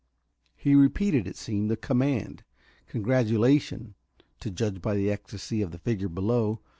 [0.55, 2.43] He repeated, it seemed, a command,
[2.87, 3.93] congratulation,
[4.39, 6.59] to judge by the ecstasy of the figure below.